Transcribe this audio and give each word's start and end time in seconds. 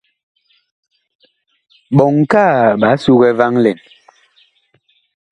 Ɓɔŋ 1.95 2.13
kaa 2.31 2.55
ɓaa 2.81 2.95
sugɛ 3.03 3.29
vaŋ 3.39 3.53
lɛn. 3.63 3.79